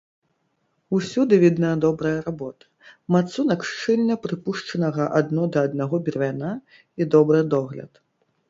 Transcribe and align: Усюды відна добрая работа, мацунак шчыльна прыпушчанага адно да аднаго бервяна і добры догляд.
Усюды 0.99 1.35
відна 1.43 1.69
добрая 1.83 2.13
работа, 2.29 2.65
мацунак 3.15 3.67
шчыльна 3.73 4.15
прыпушчанага 4.25 5.03
адно 5.21 5.43
да 5.57 5.67
аднаго 5.71 5.95
бервяна 6.09 6.51
і 6.99 7.03
добры 7.17 7.39
догляд. 7.57 7.91